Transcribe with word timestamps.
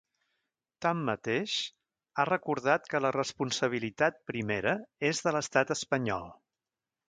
Tanmateix, 0.85 1.57
ha 2.21 2.25
recordat 2.31 2.89
que 2.95 3.03
la 3.07 3.13
responsabilitat 3.17 4.19
primera 4.33 4.77
és 5.13 5.25
de 5.29 5.35
l’estat 5.39 5.79
espanyol. 5.81 6.31